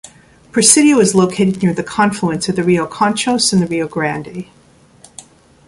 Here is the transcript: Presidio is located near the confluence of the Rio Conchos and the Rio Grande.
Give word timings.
Presidio 0.51 0.99
is 0.99 1.13
located 1.13 1.61
near 1.61 1.75
the 1.75 1.83
confluence 1.83 2.49
of 2.49 2.55
the 2.55 2.63
Rio 2.63 2.87
Conchos 2.87 3.53
and 3.53 3.61
the 3.61 3.67
Rio 3.67 3.87
Grande. 3.87 4.47